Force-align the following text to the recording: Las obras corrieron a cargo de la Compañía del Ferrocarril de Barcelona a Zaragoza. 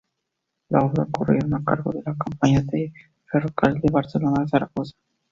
Las 0.69 0.83
obras 0.83 1.09
corrieron 1.11 1.53
a 1.53 1.63
cargo 1.63 1.91
de 1.91 2.01
la 2.03 2.15
Compañía 2.17 2.61
del 2.61 2.91
Ferrocarril 3.25 3.81
de 3.81 3.91
Barcelona 3.91 4.41
a 4.41 4.47
Zaragoza. 4.47 4.95